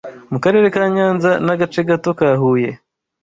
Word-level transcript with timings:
mu 0.31 0.37
Karere 0.43 0.65
ka 0.75 0.83
Nyanza 0.95 1.31
n’ 1.45 1.47
agace 1.53 1.81
gato 1.89 2.09
ka 2.19 2.29
Huye 2.41 2.69